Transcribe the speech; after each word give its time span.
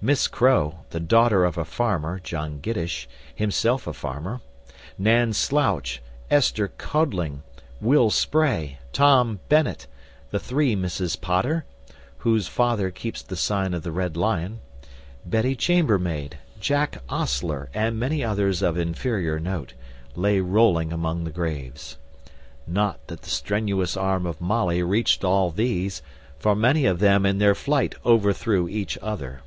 Miss 0.00 0.28
Crow, 0.28 0.78
the 0.90 1.00
daughter 1.00 1.44
of 1.44 1.58
a 1.58 1.64
farmer; 1.64 2.20
John 2.22 2.60
Giddish, 2.60 3.08
himself 3.34 3.84
a 3.88 3.92
farmer; 3.92 4.40
Nan 4.96 5.32
Slouch, 5.32 6.00
Esther 6.30 6.68
Codling, 6.68 7.42
Will 7.80 8.08
Spray, 8.08 8.78
Tom 8.92 9.40
Bennet; 9.48 9.88
the 10.30 10.38
three 10.38 10.76
Misses 10.76 11.16
Potter, 11.16 11.64
whose 12.18 12.46
father 12.46 12.92
keeps 12.92 13.22
the 13.22 13.34
sign 13.34 13.74
of 13.74 13.82
the 13.82 13.90
Red 13.90 14.16
Lion; 14.16 14.60
Betty 15.26 15.56
Chambermaid, 15.56 16.38
Jack 16.60 17.02
Ostler, 17.08 17.68
and 17.74 17.98
many 17.98 18.22
others 18.22 18.62
of 18.62 18.78
inferior 18.78 19.40
note, 19.40 19.74
lay 20.14 20.38
rolling 20.38 20.92
among 20.92 21.24
the 21.24 21.32
graves. 21.32 21.98
Not 22.68 23.04
that 23.08 23.22
the 23.22 23.30
strenuous 23.30 23.96
arm 23.96 24.26
of 24.26 24.40
Molly 24.40 24.80
reached 24.80 25.24
all 25.24 25.50
these; 25.50 26.02
for 26.38 26.54
many 26.54 26.86
of 26.86 27.00
them 27.00 27.26
in 27.26 27.38
their 27.38 27.56
flight 27.56 27.96
overthrew 28.06 28.68
each 28.68 28.96
other. 29.02 29.40